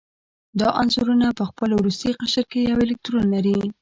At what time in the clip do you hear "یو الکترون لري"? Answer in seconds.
2.71-3.55